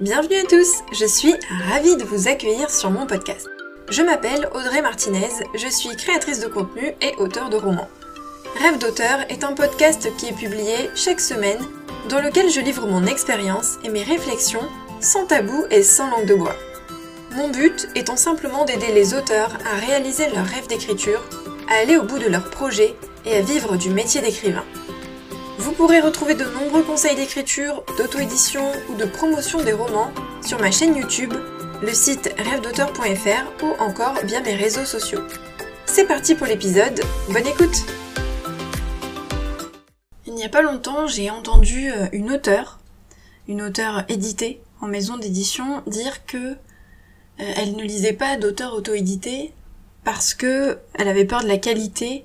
Bienvenue 0.00 0.36
à 0.36 0.44
tous, 0.44 0.82
je 0.92 1.04
suis 1.04 1.34
ravie 1.68 1.94
de 1.98 2.04
vous 2.04 2.26
accueillir 2.26 2.70
sur 2.70 2.90
mon 2.90 3.06
podcast. 3.06 3.46
Je 3.90 4.00
m'appelle 4.00 4.48
Audrey 4.54 4.80
Martinez, 4.80 5.28
je 5.54 5.68
suis 5.68 5.94
créatrice 5.94 6.40
de 6.40 6.46
contenu 6.46 6.94
et 7.02 7.14
auteur 7.18 7.50
de 7.50 7.58
romans. 7.58 7.90
Rêve 8.62 8.78
d'auteur 8.78 9.20
est 9.28 9.44
un 9.44 9.52
podcast 9.52 10.08
qui 10.16 10.28
est 10.28 10.32
publié 10.32 10.88
chaque 10.94 11.20
semaine 11.20 11.60
dans 12.08 12.22
lequel 12.22 12.48
je 12.48 12.62
livre 12.62 12.86
mon 12.86 13.04
expérience 13.04 13.76
et 13.84 13.90
mes 13.90 14.02
réflexions 14.02 14.66
sans 15.02 15.26
tabou 15.26 15.66
et 15.70 15.82
sans 15.82 16.08
langue 16.08 16.26
de 16.26 16.34
bois. 16.34 16.56
Mon 17.32 17.50
but 17.50 17.86
étant 17.94 18.16
simplement 18.16 18.64
d'aider 18.64 18.94
les 18.94 19.12
auteurs 19.12 19.58
à 19.70 19.78
réaliser 19.84 20.30
leur 20.34 20.46
rêve 20.46 20.66
d'écriture, 20.66 21.22
à 21.68 21.74
aller 21.82 21.98
au 21.98 22.04
bout 22.04 22.18
de 22.18 22.28
leur 22.28 22.48
projet 22.48 22.94
et 23.26 23.36
à 23.36 23.42
vivre 23.42 23.76
du 23.76 23.90
métier 23.90 24.22
d'écrivain. 24.22 24.64
Vous 25.60 25.72
pourrez 25.72 26.00
retrouver 26.00 26.34
de 26.34 26.46
nombreux 26.46 26.82
conseils 26.82 27.16
d'écriture, 27.16 27.84
d'auto-édition 27.98 28.72
ou 28.88 28.94
de 28.94 29.04
promotion 29.04 29.62
des 29.62 29.74
romans 29.74 30.10
sur 30.42 30.58
ma 30.58 30.70
chaîne 30.70 30.96
YouTube, 30.96 31.34
le 31.82 31.92
site 31.92 32.34
rêvedauteur.fr 32.38 33.62
ou 33.62 33.82
encore 33.82 34.14
via 34.24 34.40
mes 34.40 34.54
réseaux 34.54 34.86
sociaux. 34.86 35.20
C'est 35.84 36.06
parti 36.06 36.34
pour 36.34 36.46
l'épisode, 36.46 37.02
bonne 37.28 37.46
écoute 37.46 37.76
Il 40.26 40.32
n'y 40.34 40.44
a 40.44 40.48
pas 40.48 40.62
longtemps, 40.62 41.06
j'ai 41.06 41.28
entendu 41.28 41.90
euh, 41.92 42.06
une 42.12 42.32
auteure, 42.32 42.78
une 43.46 43.60
auteure 43.60 44.04
éditée 44.08 44.62
en 44.80 44.86
maison 44.86 45.18
d'édition, 45.18 45.82
dire 45.86 46.24
que 46.24 46.38
euh, 46.38 46.56
elle 47.38 47.76
ne 47.76 47.82
lisait 47.82 48.14
pas 48.14 48.38
d'auteur 48.38 48.74
auto-édité 48.74 49.52
parce 50.04 50.32
que 50.32 50.78
elle 50.94 51.08
avait 51.08 51.26
peur 51.26 51.42
de 51.42 51.48
la 51.48 51.58
qualité 51.58 52.24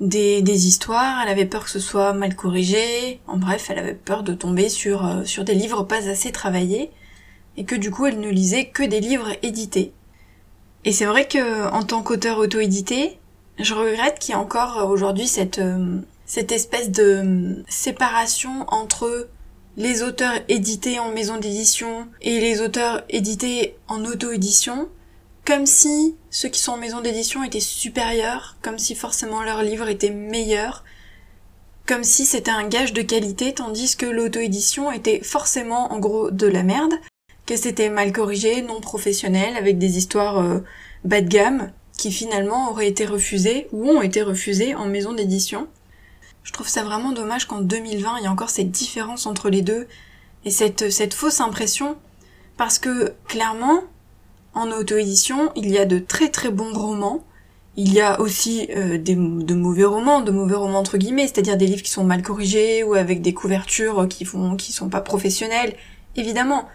des, 0.00 0.42
des, 0.42 0.66
histoires, 0.66 1.20
elle 1.22 1.28
avait 1.28 1.46
peur 1.46 1.64
que 1.64 1.70
ce 1.70 1.80
soit 1.80 2.12
mal 2.12 2.36
corrigé, 2.36 3.20
en 3.26 3.36
bref, 3.36 3.66
elle 3.70 3.78
avait 3.78 3.94
peur 3.94 4.22
de 4.22 4.32
tomber 4.32 4.68
sur, 4.68 5.04
euh, 5.04 5.24
sur 5.24 5.44
des 5.44 5.54
livres 5.54 5.82
pas 5.82 6.08
assez 6.08 6.30
travaillés, 6.30 6.90
et 7.56 7.64
que 7.64 7.74
du 7.74 7.90
coup 7.90 8.06
elle 8.06 8.20
ne 8.20 8.30
lisait 8.30 8.66
que 8.66 8.84
des 8.84 9.00
livres 9.00 9.30
édités. 9.42 9.92
Et 10.84 10.92
c'est 10.92 11.06
vrai 11.06 11.26
que 11.26 11.68
en 11.72 11.82
tant 11.82 12.02
qu'auteur 12.02 12.38
auto-édité, 12.38 13.18
je 13.58 13.74
regrette 13.74 14.20
qu'il 14.20 14.34
y 14.34 14.38
ait 14.38 14.40
encore 14.40 14.78
euh, 14.78 14.86
aujourd'hui 14.86 15.26
cette, 15.26 15.58
euh, 15.58 15.98
cette 16.26 16.52
espèce 16.52 16.90
de 16.90 17.64
séparation 17.68 18.64
entre 18.68 19.28
les 19.76 20.02
auteurs 20.02 20.34
édités 20.48 20.98
en 20.98 21.10
maison 21.12 21.38
d'édition 21.38 22.08
et 22.20 22.40
les 22.40 22.60
auteurs 22.60 23.02
édités 23.08 23.76
en 23.86 24.04
auto-édition, 24.04 24.88
comme 25.48 25.64
si 25.64 26.14
ceux 26.28 26.50
qui 26.50 26.60
sont 26.60 26.72
en 26.72 26.76
maison 26.76 27.00
d'édition 27.00 27.42
étaient 27.42 27.58
supérieurs, 27.58 28.58
comme 28.60 28.78
si 28.78 28.94
forcément 28.94 29.42
leurs 29.42 29.62
livres 29.62 29.88
étaient 29.88 30.10
meilleurs, 30.10 30.84
comme 31.86 32.04
si 32.04 32.26
c'était 32.26 32.50
un 32.50 32.68
gage 32.68 32.92
de 32.92 33.00
qualité, 33.00 33.54
tandis 33.54 33.96
que 33.96 34.04
l'auto-édition 34.04 34.92
était 34.92 35.22
forcément 35.22 35.90
en 35.90 36.00
gros 36.00 36.30
de 36.30 36.46
la 36.46 36.62
merde, 36.64 36.92
que 37.46 37.56
c'était 37.56 37.88
mal 37.88 38.12
corrigé, 38.12 38.60
non 38.60 38.82
professionnel, 38.82 39.56
avec 39.56 39.78
des 39.78 39.96
histoires 39.96 40.38
euh, 40.38 40.58
bas 41.04 41.22
de 41.22 41.28
gamme, 41.28 41.72
qui 41.96 42.12
finalement 42.12 42.70
auraient 42.70 42.88
été 42.88 43.06
refusées 43.06 43.68
ou 43.72 43.88
ont 43.88 44.02
été 44.02 44.20
refusées 44.20 44.74
en 44.74 44.84
maison 44.84 45.14
d'édition. 45.14 45.66
Je 46.42 46.52
trouve 46.52 46.68
ça 46.68 46.84
vraiment 46.84 47.12
dommage 47.12 47.46
qu'en 47.46 47.62
2020, 47.62 48.18
il 48.18 48.24
y 48.24 48.26
a 48.26 48.30
encore 48.30 48.50
cette 48.50 48.70
différence 48.70 49.24
entre 49.24 49.48
les 49.48 49.62
deux, 49.62 49.88
et 50.44 50.50
cette, 50.50 50.90
cette 50.90 51.14
fausse 51.14 51.40
impression, 51.40 51.96
parce 52.58 52.78
que 52.78 53.14
clairement, 53.26 53.84
en 54.58 54.72
auto-édition, 54.72 55.52
il 55.54 55.70
y 55.70 55.78
a 55.78 55.84
de 55.84 55.98
très 55.98 56.30
très 56.30 56.50
bons 56.50 56.72
romans. 56.72 57.24
Il 57.76 57.92
y 57.92 58.00
a 58.00 58.20
aussi 58.20 58.68
euh, 58.76 58.98
de 58.98 59.54
mauvais 59.54 59.84
romans, 59.84 60.20
de 60.20 60.32
mauvais 60.32 60.56
romans 60.56 60.80
entre 60.80 60.98
guillemets, 60.98 61.28
c'est-à-dire 61.28 61.56
des 61.56 61.66
livres 61.66 61.82
qui 61.82 61.90
sont 61.90 62.02
mal 62.02 62.22
corrigés 62.22 62.82
ou 62.82 62.94
avec 62.94 63.22
des 63.22 63.32
couvertures 63.32 64.08
qui 64.08 64.24
font 64.24 64.56
qui 64.56 64.72
sont 64.72 64.88
pas 64.88 65.00
professionnelles, 65.00 65.74
évidemment. 66.16 66.68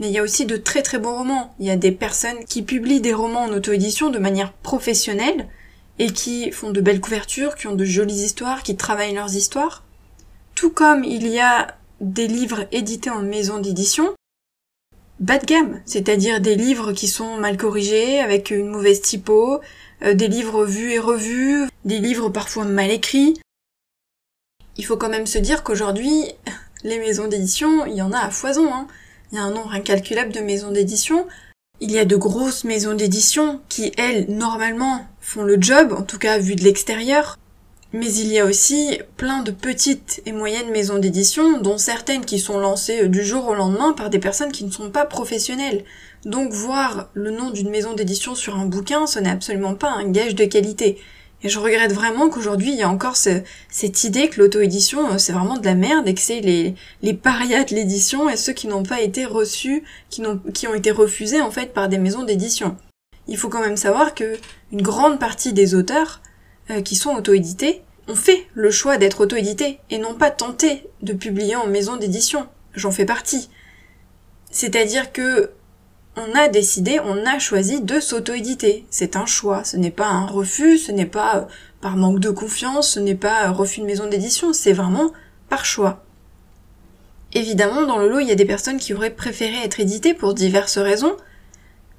Mais 0.00 0.08
il 0.08 0.12
y 0.12 0.18
a 0.18 0.22
aussi 0.22 0.46
de 0.46 0.56
très 0.56 0.82
très 0.82 0.98
bons 0.98 1.16
romans. 1.16 1.54
Il 1.60 1.66
y 1.66 1.70
a 1.70 1.76
des 1.76 1.92
personnes 1.92 2.44
qui 2.48 2.62
publient 2.62 3.00
des 3.00 3.14
romans 3.14 3.44
en 3.44 3.52
auto-édition 3.52 4.10
de 4.10 4.18
manière 4.18 4.52
professionnelle 4.52 5.48
et 6.00 6.10
qui 6.10 6.50
font 6.50 6.70
de 6.70 6.80
belles 6.80 7.00
couvertures, 7.00 7.54
qui 7.54 7.68
ont 7.68 7.76
de 7.76 7.84
jolies 7.84 8.24
histoires, 8.24 8.64
qui 8.64 8.76
travaillent 8.76 9.14
leurs 9.14 9.36
histoires. 9.36 9.84
Tout 10.56 10.70
comme 10.70 11.04
il 11.04 11.28
y 11.28 11.38
a 11.38 11.76
des 12.00 12.26
livres 12.26 12.66
édités 12.72 13.10
en 13.10 13.22
maison 13.22 13.60
d'édition 13.60 14.12
bas 15.22 15.38
de 15.38 15.46
gamme, 15.46 15.80
c'est-à-dire 15.86 16.40
des 16.40 16.56
livres 16.56 16.92
qui 16.92 17.06
sont 17.06 17.36
mal 17.36 17.56
corrigés, 17.56 18.18
avec 18.18 18.50
une 18.50 18.68
mauvaise 18.68 19.00
typo, 19.00 19.60
euh, 20.02 20.14
des 20.14 20.26
livres 20.26 20.64
vus 20.66 20.92
et 20.92 20.98
revus, 20.98 21.68
des 21.84 21.98
livres 21.98 22.28
parfois 22.28 22.64
mal 22.64 22.90
écrits. 22.90 23.40
Il 24.76 24.84
faut 24.84 24.96
quand 24.96 25.08
même 25.08 25.26
se 25.26 25.38
dire 25.38 25.62
qu'aujourd'hui, 25.62 26.24
les 26.82 26.98
maisons 26.98 27.28
d'édition, 27.28 27.86
il 27.86 27.94
y 27.94 28.02
en 28.02 28.12
a 28.12 28.18
à 28.18 28.30
foison. 28.30 28.74
Hein. 28.74 28.88
Il 29.30 29.36
y 29.36 29.38
a 29.38 29.44
un 29.44 29.52
nombre 29.52 29.72
incalculable 29.72 30.32
de 30.32 30.40
maisons 30.40 30.72
d'édition. 30.72 31.26
Il 31.80 31.92
y 31.92 31.98
a 31.98 32.04
de 32.04 32.16
grosses 32.16 32.64
maisons 32.64 32.94
d'édition 32.94 33.60
qui, 33.68 33.92
elles, 33.96 34.26
normalement, 34.28 35.06
font 35.20 35.44
le 35.44 35.60
job, 35.60 35.92
en 35.96 36.02
tout 36.02 36.18
cas 36.18 36.38
vu 36.38 36.56
de 36.56 36.64
l'extérieur. 36.64 37.38
Mais 37.94 38.10
il 38.10 38.28
y 38.28 38.38
a 38.38 38.46
aussi 38.46 38.98
plein 39.18 39.42
de 39.42 39.50
petites 39.50 40.22
et 40.24 40.32
moyennes 40.32 40.70
maisons 40.70 40.98
d'édition, 40.98 41.60
dont 41.60 41.76
certaines 41.76 42.24
qui 42.24 42.38
sont 42.38 42.58
lancées 42.58 43.02
euh, 43.02 43.08
du 43.08 43.22
jour 43.22 43.46
au 43.48 43.54
lendemain 43.54 43.92
par 43.92 44.08
des 44.08 44.18
personnes 44.18 44.50
qui 44.50 44.64
ne 44.64 44.70
sont 44.70 44.90
pas 44.90 45.04
professionnelles. 45.04 45.84
Donc 46.24 46.52
voir 46.52 47.10
le 47.12 47.30
nom 47.30 47.50
d'une 47.50 47.68
maison 47.68 47.92
d'édition 47.92 48.34
sur 48.34 48.58
un 48.58 48.64
bouquin, 48.64 49.06
ce 49.06 49.18
n'est 49.18 49.30
absolument 49.30 49.74
pas 49.74 49.90
un 49.90 50.10
gage 50.10 50.34
de 50.34 50.46
qualité. 50.46 50.98
Et 51.42 51.50
je 51.50 51.58
regrette 51.58 51.92
vraiment 51.92 52.30
qu'aujourd'hui 52.30 52.72
il 52.72 52.78
y 52.78 52.82
a 52.82 52.88
encore 52.88 53.16
cette 53.16 54.04
idée 54.04 54.28
que 54.28 54.40
l'auto-édition 54.40 55.12
euh, 55.12 55.18
c'est 55.18 55.32
vraiment 55.32 55.58
de 55.58 55.64
la 55.66 55.74
merde 55.74 56.08
et 56.08 56.14
que 56.14 56.20
c'est 56.20 56.40
les, 56.40 57.14
parias 57.14 57.64
de 57.64 57.74
l'édition 57.74 58.30
et 58.30 58.36
ceux 58.36 58.54
qui 58.54 58.68
n'ont 58.68 58.84
pas 58.84 59.02
été 59.02 59.26
reçus, 59.26 59.82
qui, 60.08 60.24
ont, 60.24 60.40
qui 60.54 60.66
ont 60.66 60.74
été 60.74 60.92
refusés 60.92 61.42
en 61.42 61.50
fait 61.50 61.74
par 61.74 61.90
des 61.90 61.98
maisons 61.98 62.22
d'édition. 62.22 62.76
Il 63.28 63.36
faut 63.36 63.50
quand 63.50 63.60
même 63.60 63.76
savoir 63.76 64.14
que 64.14 64.38
une 64.72 64.82
grande 64.82 65.18
partie 65.18 65.52
des 65.52 65.74
auteurs 65.74 66.22
qui 66.84 66.96
sont 66.96 67.14
auto-édités 67.14 67.82
ont 68.08 68.14
fait 68.14 68.46
le 68.54 68.70
choix 68.70 68.96
d'être 68.96 69.22
auto-édités 69.22 69.78
et 69.90 69.98
n'ont 69.98 70.14
pas 70.14 70.30
tenté 70.30 70.86
de 71.02 71.12
publier 71.12 71.56
en 71.56 71.66
maison 71.66 71.96
d'édition. 71.96 72.46
J'en 72.74 72.90
fais 72.90 73.04
partie. 73.04 73.48
C'est-à-dire 74.50 75.12
que 75.12 75.50
on 76.16 76.34
a 76.34 76.48
décidé, 76.48 77.00
on 77.00 77.24
a 77.24 77.38
choisi 77.38 77.80
de 77.80 77.98
s'auto-éditer. 77.98 78.84
C'est 78.90 79.16
un 79.16 79.24
choix, 79.24 79.64
ce 79.64 79.78
n'est 79.78 79.90
pas 79.90 80.08
un 80.08 80.26
refus, 80.26 80.76
ce 80.78 80.92
n'est 80.92 81.06
pas 81.06 81.36
euh, 81.36 81.44
par 81.80 81.96
manque 81.96 82.20
de 82.20 82.30
confiance, 82.30 82.90
ce 82.90 83.00
n'est 83.00 83.14
pas 83.14 83.50
refus 83.50 83.80
de 83.80 83.86
maison 83.86 84.06
d'édition, 84.06 84.52
c'est 84.52 84.74
vraiment 84.74 85.12
par 85.48 85.64
choix. 85.64 86.04
Évidemment, 87.32 87.86
dans 87.86 87.96
le 87.96 88.10
lot, 88.10 88.20
il 88.20 88.28
y 88.28 88.32
a 88.32 88.36
des 88.36 88.44
personnes 88.44 88.76
qui 88.76 88.92
auraient 88.92 89.14
préféré 89.14 89.56
être 89.64 89.80
éditées 89.80 90.12
pour 90.12 90.34
diverses 90.34 90.76
raisons, 90.76 91.16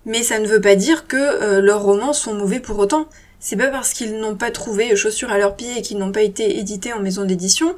mais 0.06 0.22
ça 0.22 0.38
ne 0.38 0.47
veut 0.47 0.62
pas 0.62 0.75
dire 0.75 1.07
que 1.07 1.18
euh, 1.18 1.59
leurs 1.59 1.81
romans 1.81 2.13
sont 2.13 2.35
mauvais 2.35 2.59
pour 2.59 2.78
autant. 2.78 3.07
C'est 3.45 3.57
pas 3.57 3.67
parce 3.67 3.91
qu'ils 3.91 4.19
n'ont 4.19 4.37
pas 4.37 4.51
trouvé 4.51 4.95
chaussures 4.95 5.29
à 5.29 5.37
leurs 5.37 5.57
pieds 5.57 5.77
et 5.77 5.81
qu'ils 5.81 5.97
n'ont 5.97 6.13
pas 6.13 6.21
été 6.21 6.59
édités 6.59 6.93
en 6.93 7.01
maison 7.01 7.25
d'édition 7.25 7.75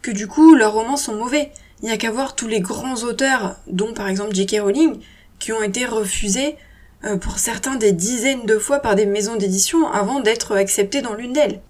que 0.00 0.12
du 0.12 0.28
coup 0.28 0.54
leurs 0.54 0.74
romans 0.74 0.96
sont 0.96 1.16
mauvais. 1.16 1.50
Il 1.82 1.86
n'y 1.86 1.90
a 1.90 1.96
qu'à 1.96 2.12
voir 2.12 2.36
tous 2.36 2.46
les 2.46 2.60
grands 2.60 3.02
auteurs, 3.02 3.56
dont 3.66 3.92
par 3.92 4.06
exemple 4.06 4.32
J.K. 4.32 4.60
Rowling, 4.60 5.00
qui 5.40 5.50
ont 5.50 5.60
été 5.60 5.86
refusés 5.86 6.54
euh, 7.02 7.16
pour 7.16 7.40
certains 7.40 7.74
des 7.74 7.90
dizaines 7.90 8.46
de 8.46 8.58
fois 8.58 8.78
par 8.78 8.94
des 8.94 9.06
maisons 9.06 9.34
d'édition 9.34 9.88
avant 9.90 10.20
d'être 10.20 10.54
acceptés 10.54 11.02
dans 11.02 11.14
l'une 11.14 11.32
d'elles. 11.32 11.62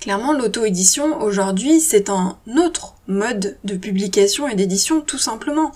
Clairement, 0.00 0.32
l'auto-édition 0.32 1.20
aujourd'hui, 1.20 1.78
c'est 1.78 2.08
un 2.08 2.38
autre 2.56 2.94
mode 3.06 3.58
de 3.64 3.76
publication 3.76 4.48
et 4.48 4.54
d'édition 4.54 5.02
tout 5.02 5.18
simplement. 5.18 5.72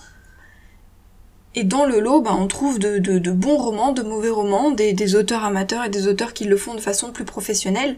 Et 1.56 1.64
dans 1.64 1.84
le 1.84 1.98
lot, 1.98 2.20
bah, 2.20 2.36
on 2.38 2.46
trouve 2.46 2.78
de, 2.78 2.98
de, 2.98 3.30
bons 3.32 3.56
romans, 3.56 3.92
de 3.92 4.02
mauvais 4.02 4.30
romans, 4.30 4.70
des, 4.70 4.92
des, 4.92 5.16
auteurs 5.16 5.44
amateurs 5.44 5.84
et 5.84 5.88
des 5.88 6.06
auteurs 6.06 6.32
qui 6.32 6.44
le 6.44 6.56
font 6.56 6.74
de 6.74 6.80
façon 6.80 7.10
plus 7.10 7.24
professionnelle. 7.24 7.96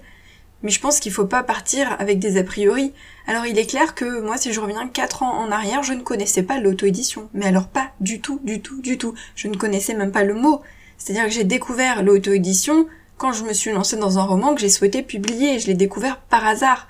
Mais 0.63 0.71
je 0.71 0.81
pense 0.81 1.01
qu'il 1.01 1.13
faut 1.13 1.27
pas 1.27 1.43
partir 1.43 1.97
avec 1.99 2.19
des 2.19 2.39
a 2.39 2.45
priori. 2.45 2.93
Alors 3.27 3.47
il 3.47 3.59
est 3.59 3.67
clair 3.67 3.95
que 3.95 4.21
moi, 4.21 4.39
si 4.39 4.53
je 4.53 4.61
reviens 4.61 4.89
4 4.89 5.23
ans 5.23 5.39
en 5.39 5.51
arrière, 5.51 5.83
je 5.83 5.93
ne 5.93 6.03
connaissais 6.03 6.45
pas 6.45 6.61
l'auto-édition. 6.61 7.29
Mais 7.35 7.47
alors 7.47 7.67
pas 7.67 7.91
du 8.01 8.21
tout, 8.21 8.41
du 8.45 8.63
tout, 8.63 8.81
du 8.81 8.97
tout. 8.97 9.15
Je 9.35 9.49
ne 9.49 9.57
connaissais 9.57 9.95
même 9.95 10.13
pas 10.13 10.25
le 10.25 10.35
mot. 10.35 10.63
C'est-à-dire 10.97 11.25
que 11.25 11.31
j'ai 11.31 11.45
découvert 11.45 12.03
l'auto-édition 12.03 12.87
quand 13.19 13.33
je 13.33 13.45
me 13.45 13.53
suis 13.53 13.73
lancée 13.73 13.97
dans 13.97 14.19
un 14.19 14.23
roman 14.23 14.55
que 14.55 14.61
j'ai 14.61 14.69
souhaité 14.69 15.03
publier. 15.03 15.59
Je 15.59 15.67
l'ai 15.67 15.75
découvert 15.75 16.21
par 16.21 16.47
hasard. 16.47 16.87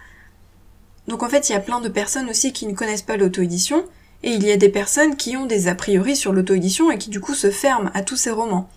Donc 1.08 1.22
en 1.22 1.28
fait, 1.28 1.48
il 1.48 1.52
y 1.52 1.56
a 1.56 1.60
plein 1.60 1.80
de 1.80 1.88
personnes 1.88 2.28
aussi 2.28 2.52
qui 2.52 2.66
ne 2.66 2.74
connaissent 2.74 3.02
pas 3.02 3.16
l'auto-édition 3.16 3.84
et 4.22 4.30
il 4.30 4.44
y 4.44 4.52
a 4.52 4.56
des 4.56 4.68
personnes 4.68 5.16
qui 5.16 5.36
ont 5.36 5.46
des 5.46 5.68
a 5.68 5.74
priori 5.74 6.14
sur 6.14 6.32
l'auto-édition 6.32 6.90
et 6.90 6.98
qui 6.98 7.10
du 7.10 7.20
coup 7.20 7.34
se 7.34 7.50
ferment 7.50 7.90
à 7.94 8.02
tous 8.02 8.16
ces 8.16 8.30
romans. 8.30 8.68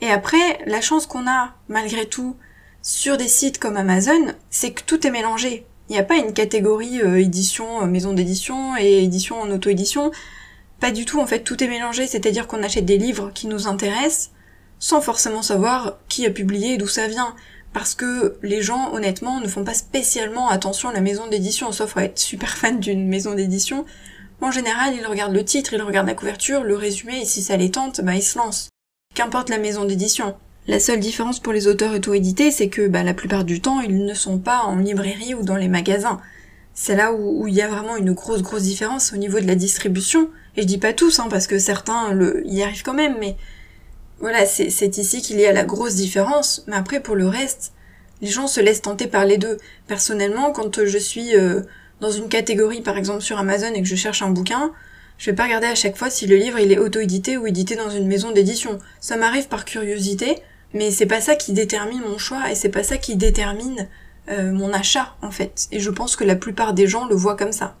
Et 0.00 0.10
après, 0.10 0.58
la 0.66 0.82
chance 0.82 1.06
qu'on 1.06 1.26
a, 1.26 1.54
malgré 1.68 2.06
tout, 2.06 2.36
sur 2.82 3.16
des 3.16 3.28
sites 3.28 3.58
comme 3.58 3.76
Amazon, 3.76 4.34
c'est 4.50 4.72
que 4.72 4.82
tout 4.82 5.06
est 5.06 5.10
mélangé. 5.10 5.66
Il 5.88 5.92
n'y 5.92 5.98
a 5.98 6.04
pas 6.04 6.16
une 6.16 6.32
catégorie 6.32 7.00
euh, 7.00 7.20
édition, 7.20 7.82
euh, 7.82 7.86
maison 7.86 8.12
d'édition 8.12 8.76
et 8.76 9.02
édition 9.02 9.40
en 9.40 9.50
auto-édition. 9.50 10.10
Pas 10.80 10.90
du 10.90 11.04
tout, 11.06 11.20
en 11.20 11.26
fait, 11.26 11.40
tout 11.40 11.62
est 11.64 11.68
mélangé, 11.68 12.06
c'est-à-dire 12.06 12.46
qu'on 12.46 12.62
achète 12.62 12.84
des 12.84 12.98
livres 12.98 13.30
qui 13.32 13.46
nous 13.46 13.66
intéressent, 13.66 14.32
sans 14.78 15.00
forcément 15.00 15.42
savoir 15.42 15.96
qui 16.08 16.26
a 16.26 16.30
publié 16.30 16.74
et 16.74 16.76
d'où 16.76 16.88
ça 16.88 17.06
vient. 17.06 17.34
Parce 17.72 17.94
que 17.94 18.36
les 18.42 18.62
gens, 18.62 18.92
honnêtement, 18.92 19.40
ne 19.40 19.48
font 19.48 19.64
pas 19.64 19.74
spécialement 19.74 20.48
attention 20.48 20.90
à 20.90 20.92
la 20.92 21.00
maison 21.00 21.28
d'édition, 21.28 21.72
sauf 21.72 21.96
à 21.96 22.04
être 22.04 22.18
super 22.18 22.56
fan 22.56 22.78
d'une 22.78 23.08
maison 23.08 23.34
d'édition 23.34 23.86
en 24.40 24.50
général, 24.50 24.94
ils 24.94 25.06
regardent 25.06 25.34
le 25.34 25.44
titre, 25.44 25.72
ils 25.72 25.82
regardent 25.82 26.08
la 26.08 26.14
couverture, 26.14 26.62
le 26.62 26.76
résumé, 26.76 27.22
et 27.22 27.24
si 27.24 27.42
ça 27.42 27.56
les 27.56 27.70
tente, 27.70 28.00
bah 28.02 28.14
ils 28.14 28.22
se 28.22 28.38
lancent. 28.38 28.68
Qu'importe 29.14 29.48
la 29.48 29.58
maison 29.58 29.84
d'édition. 29.84 30.34
La 30.68 30.80
seule 30.80 31.00
différence 31.00 31.40
pour 31.40 31.52
les 31.52 31.68
auteurs 31.68 31.94
auto-édités, 31.94 32.50
c'est 32.50 32.68
que 32.68 32.88
bah, 32.88 33.04
la 33.04 33.14
plupart 33.14 33.44
du 33.44 33.60
temps, 33.60 33.80
ils 33.80 34.04
ne 34.04 34.14
sont 34.14 34.38
pas 34.38 34.62
en 34.64 34.76
librairie 34.76 35.34
ou 35.34 35.42
dans 35.42 35.56
les 35.56 35.68
magasins. 35.68 36.20
C'est 36.74 36.96
là 36.96 37.12
où, 37.12 37.46
il 37.46 37.54
y 37.54 37.62
a 37.62 37.68
vraiment 37.68 37.96
une 37.96 38.12
grosse 38.12 38.42
grosse 38.42 38.64
différence 38.64 39.12
au 39.12 39.16
niveau 39.16 39.40
de 39.40 39.46
la 39.46 39.54
distribution. 39.54 40.28
Et 40.56 40.62
je 40.62 40.66
dis 40.66 40.78
pas 40.78 40.92
tous, 40.92 41.20
hein, 41.20 41.28
parce 41.30 41.46
que 41.46 41.58
certains 41.58 42.18
y 42.44 42.62
arrivent 42.62 42.82
quand 42.82 42.94
même, 42.94 43.16
mais 43.20 43.36
voilà, 44.18 44.44
c'est 44.44 44.98
ici 44.98 45.22
qu'il 45.22 45.38
y 45.38 45.46
a 45.46 45.52
la 45.52 45.64
grosse 45.64 45.94
différence. 45.94 46.64
Mais 46.66 46.76
après, 46.76 47.00
pour 47.00 47.14
le 47.14 47.28
reste, 47.28 47.72
les 48.20 48.28
gens 48.28 48.46
se 48.48 48.60
laissent 48.60 48.82
tenter 48.82 49.06
par 49.06 49.24
les 49.24 49.38
deux. 49.38 49.58
Personnellement, 49.86 50.50
quand 50.50 50.84
je 50.84 50.98
suis 50.98 51.36
euh, 51.36 51.62
dans 52.00 52.10
une 52.10 52.28
catégorie, 52.28 52.82
par 52.82 52.96
exemple 52.96 53.22
sur 53.22 53.38
Amazon, 53.38 53.72
et 53.74 53.82
que 53.82 53.88
je 53.88 53.96
cherche 53.96 54.22
un 54.22 54.30
bouquin, 54.30 54.72
je 55.18 55.30
vais 55.30 55.36
pas 55.36 55.44
regarder 55.44 55.66
à 55.66 55.74
chaque 55.74 55.96
fois 55.96 56.10
si 56.10 56.26
le 56.26 56.36
livre 56.36 56.58
il 56.58 56.72
est 56.72 56.78
auto-édité 56.78 57.36
ou 57.36 57.46
édité 57.46 57.74
dans 57.76 57.90
une 57.90 58.06
maison 58.06 58.32
d'édition. 58.32 58.78
Ça 59.00 59.16
m'arrive 59.16 59.48
par 59.48 59.64
curiosité, 59.64 60.36
mais 60.74 60.90
c'est 60.90 61.06
pas 61.06 61.20
ça 61.20 61.36
qui 61.36 61.52
détermine 61.52 62.02
mon 62.02 62.18
choix 62.18 62.50
et 62.50 62.54
c'est 62.54 62.68
pas 62.68 62.82
ça 62.82 62.98
qui 62.98 63.16
détermine 63.16 63.88
euh, 64.28 64.52
mon 64.52 64.72
achat 64.72 65.16
en 65.22 65.30
fait. 65.30 65.68
Et 65.72 65.80
je 65.80 65.90
pense 65.90 66.16
que 66.16 66.24
la 66.24 66.36
plupart 66.36 66.74
des 66.74 66.86
gens 66.86 67.06
le 67.06 67.14
voient 67.14 67.36
comme 67.36 67.52
ça. 67.52 67.76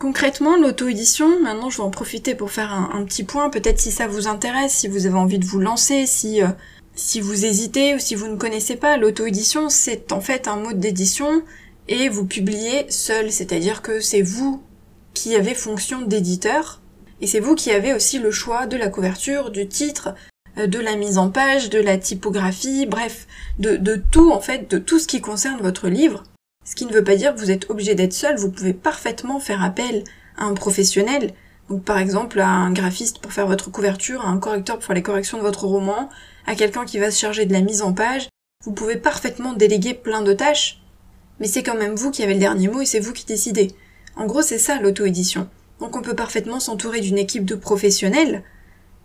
Concrètement, 0.00 0.56
l'auto-édition, 0.56 1.40
maintenant 1.40 1.70
je 1.70 1.78
vais 1.78 1.82
en 1.82 1.90
profiter 1.90 2.34
pour 2.34 2.50
faire 2.50 2.72
un, 2.72 3.04
petit 3.04 3.24
point, 3.24 3.48
peut-être 3.48 3.80
si 3.80 3.90
ça 3.90 4.06
vous 4.06 4.28
intéresse, 4.28 4.72
si 4.72 4.88
vous 4.88 5.06
avez 5.06 5.16
envie 5.16 5.38
de 5.38 5.46
vous 5.46 5.58
lancer, 5.58 6.06
si, 6.06 6.42
euh, 6.42 6.48
si 6.94 7.20
vous 7.20 7.46
hésitez 7.46 7.94
ou 7.94 7.98
si 7.98 8.14
vous 8.14 8.28
ne 8.28 8.36
connaissez 8.36 8.76
pas, 8.76 8.98
l'auto-édition 8.98 9.70
c'est 9.70 10.12
en 10.12 10.20
fait 10.20 10.48
un 10.48 10.56
mode 10.56 10.80
d'édition 10.80 11.42
et 11.88 12.08
vous 12.08 12.26
publiez 12.26 12.90
seul, 12.90 13.30
c'est-à-dire 13.30 13.82
que 13.82 14.00
c'est 14.00 14.22
vous 14.22 14.62
qui 15.14 15.34
avez 15.34 15.54
fonction 15.54 16.02
d'éditeur 16.02 16.80
et 17.20 17.26
c'est 17.26 17.40
vous 17.40 17.54
qui 17.54 17.70
avez 17.70 17.94
aussi 17.94 18.18
le 18.18 18.30
choix 18.30 18.66
de 18.66 18.76
la 18.76 18.88
couverture, 18.88 19.50
du 19.50 19.66
titre, 19.68 20.14
euh, 20.58 20.66
de 20.66 20.78
la 20.78 20.96
mise 20.96 21.18
en 21.18 21.30
page, 21.30 21.70
de 21.70 21.80
la 21.80 21.96
typographie, 21.96 22.86
bref, 22.86 23.26
de, 23.58 23.76
de 23.76 24.02
tout 24.10 24.30
en 24.32 24.40
fait, 24.40 24.70
de 24.70 24.78
tout 24.78 24.98
ce 24.98 25.06
qui 25.06 25.20
concerne 25.20 25.60
votre 25.60 25.88
livre. 25.88 26.24
Ce 26.64 26.74
qui 26.74 26.84
ne 26.84 26.92
veut 26.92 27.04
pas 27.04 27.16
dire 27.16 27.34
que 27.34 27.40
vous 27.40 27.50
êtes 27.50 27.70
obligé 27.70 27.94
d'être 27.94 28.12
seul, 28.12 28.36
vous 28.36 28.50
pouvez 28.50 28.74
parfaitement 28.74 29.38
faire 29.38 29.62
appel 29.62 30.04
à 30.36 30.44
un 30.44 30.54
professionnel, 30.54 31.32
donc 31.70 31.84
par 31.84 31.98
exemple 31.98 32.40
à 32.40 32.48
un 32.48 32.72
graphiste 32.72 33.20
pour 33.20 33.32
faire 33.32 33.46
votre 33.46 33.70
couverture, 33.70 34.26
à 34.26 34.28
un 34.28 34.38
correcteur 34.38 34.76
pour 34.76 34.84
faire 34.84 34.96
les 34.96 35.02
corrections 35.02 35.38
de 35.38 35.42
votre 35.42 35.66
roman, 35.66 36.10
à 36.46 36.54
quelqu'un 36.54 36.84
qui 36.84 36.98
va 36.98 37.10
se 37.10 37.18
charger 37.18 37.46
de 37.46 37.52
la 37.52 37.60
mise 37.60 37.82
en 37.82 37.92
page. 37.92 38.28
Vous 38.64 38.72
pouvez 38.72 38.96
parfaitement 38.96 39.52
déléguer 39.52 39.94
plein 39.94 40.22
de 40.22 40.32
tâches, 40.32 40.80
mais 41.40 41.46
c'est 41.46 41.62
quand 41.62 41.76
même 41.76 41.94
vous 41.94 42.10
qui 42.10 42.22
avez 42.22 42.34
le 42.34 42.40
dernier 42.40 42.68
mot 42.68 42.80
et 42.80 42.86
c'est 42.86 43.00
vous 43.00 43.12
qui 43.12 43.24
décidez. 43.24 43.72
En 44.16 44.26
gros, 44.26 44.42
c'est 44.42 44.58
ça 44.58 44.80
l'auto-édition. 44.80 45.48
Donc 45.80 45.96
on 45.96 46.02
peut 46.02 46.14
parfaitement 46.14 46.60
s'entourer 46.60 47.00
d'une 47.00 47.18
équipe 47.18 47.44
de 47.44 47.54
professionnels 47.54 48.42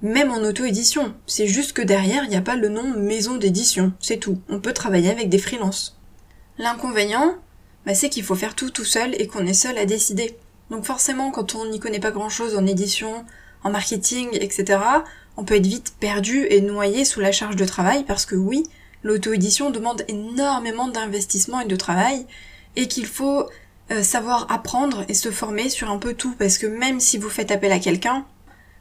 même 0.01 0.31
en 0.31 0.43
auto-édition. 0.43 1.13
C'est 1.27 1.47
juste 1.47 1.73
que 1.73 1.81
derrière, 1.81 2.23
il 2.23 2.29
n'y 2.29 2.35
a 2.35 2.41
pas 2.41 2.55
le 2.55 2.69
nom 2.69 2.97
maison 2.97 3.37
d'édition, 3.37 3.93
c'est 3.99 4.17
tout. 4.17 4.39
On 4.49 4.59
peut 4.59 4.73
travailler 4.73 5.11
avec 5.11 5.29
des 5.29 5.37
freelances. 5.37 5.99
L'inconvénient, 6.57 7.35
bah, 7.85 7.93
c'est 7.93 8.09
qu'il 8.09 8.23
faut 8.23 8.35
faire 8.35 8.55
tout 8.55 8.69
tout 8.69 8.85
seul 8.85 9.13
et 9.19 9.27
qu'on 9.27 9.45
est 9.45 9.53
seul 9.53 9.77
à 9.77 9.85
décider. 9.85 10.37
Donc 10.69 10.85
forcément, 10.85 11.31
quand 11.31 11.55
on 11.55 11.65
n'y 11.65 11.79
connaît 11.79 11.99
pas 11.99 12.11
grand-chose 12.11 12.55
en 12.55 12.65
édition, 12.65 13.25
en 13.63 13.69
marketing, 13.69 14.29
etc., 14.33 14.79
on 15.37 15.43
peut 15.43 15.55
être 15.55 15.67
vite 15.67 15.93
perdu 15.99 16.45
et 16.49 16.61
noyé 16.61 17.05
sous 17.05 17.19
la 17.19 17.31
charge 17.31 17.55
de 17.55 17.65
travail 17.65 18.03
parce 18.03 18.25
que 18.25 18.35
oui, 18.35 18.63
l'auto-édition 19.03 19.69
demande 19.69 20.03
énormément 20.07 20.87
d'investissement 20.87 21.61
et 21.61 21.67
de 21.67 21.75
travail 21.75 22.25
et 22.75 22.87
qu'il 22.87 23.05
faut 23.05 23.47
euh, 23.91 24.03
savoir 24.03 24.51
apprendre 24.51 25.03
et 25.09 25.13
se 25.13 25.31
former 25.31 25.69
sur 25.69 25.89
un 25.89 25.97
peu 25.97 26.13
tout 26.13 26.33
parce 26.37 26.57
que 26.57 26.67
même 26.67 26.99
si 26.99 27.17
vous 27.17 27.29
faites 27.29 27.51
appel 27.51 27.71
à 27.71 27.79
quelqu'un, 27.79 28.25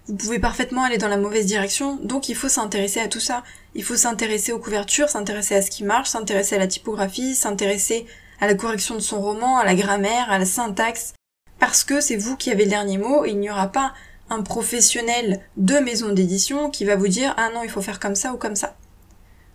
vous 0.06 0.14
pouvez 0.14 0.38
parfaitement 0.38 0.84
aller 0.84 0.98
dans 0.98 1.08
la 1.08 1.16
mauvaise 1.16 1.46
direction, 1.46 1.96
donc 2.02 2.28
il 2.28 2.34
faut 2.34 2.48
s'intéresser 2.48 3.00
à 3.00 3.08
tout 3.08 3.20
ça. 3.20 3.44
Il 3.74 3.84
faut 3.84 3.96
s'intéresser 3.96 4.52
aux 4.52 4.58
couvertures, 4.58 5.08
s'intéresser 5.08 5.54
à 5.54 5.62
ce 5.62 5.70
qui 5.70 5.84
marche, 5.84 6.08
s'intéresser 6.08 6.56
à 6.56 6.58
la 6.58 6.66
typographie, 6.66 7.34
s'intéresser 7.34 8.06
à 8.40 8.46
la 8.46 8.54
correction 8.54 8.94
de 8.94 9.00
son 9.00 9.20
roman, 9.20 9.58
à 9.58 9.64
la 9.64 9.74
grammaire, 9.74 10.30
à 10.30 10.38
la 10.38 10.46
syntaxe, 10.46 11.12
parce 11.60 11.84
que 11.84 12.00
c'est 12.00 12.16
vous 12.16 12.36
qui 12.36 12.50
avez 12.50 12.64
le 12.64 12.70
dernier 12.70 12.98
mot 12.98 13.24
et 13.24 13.30
il 13.30 13.38
n'y 13.38 13.50
aura 13.50 13.68
pas 13.68 13.92
un 14.30 14.42
professionnel 14.42 15.40
de 15.56 15.74
maison 15.74 16.12
d'édition 16.12 16.70
qui 16.70 16.84
va 16.84 16.96
vous 16.96 17.08
dire 17.08 17.34
ah 17.36 17.50
non 17.52 17.62
il 17.62 17.70
faut 17.70 17.82
faire 17.82 18.00
comme 18.00 18.14
ça 18.14 18.32
ou 18.32 18.36
comme 18.36 18.56
ça. 18.56 18.76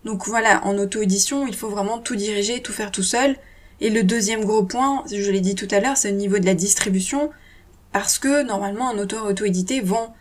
Donc 0.06 0.28
voilà, 0.28 0.64
en 0.66 0.78
auto-édition, 0.78 1.48
il 1.48 1.56
faut 1.56 1.70
vraiment 1.70 1.98
tout 1.98 2.16
diriger, 2.16 2.62
tout 2.62 2.72
faire 2.72 2.92
tout 2.92 3.04
seul. 3.04 3.36
Et 3.82 3.90
le 3.90 4.04
deuxième 4.04 4.46
gros 4.46 4.64
point, 4.64 5.04
je 5.12 5.32
l'ai 5.32 5.42
dit 5.42 5.56
tout 5.56 5.68
à 5.72 5.80
l'heure, 5.80 5.98
c'est 5.98 6.12
au 6.12 6.16
niveau 6.16 6.38
de 6.38 6.46
la 6.46 6.54
distribution, 6.54 7.32
parce 7.92 8.20
que 8.20 8.44
normalement 8.44 8.90
un 8.90 8.98
auteur 8.98 9.26
auto-édité 9.26 9.82
vend 9.82 10.16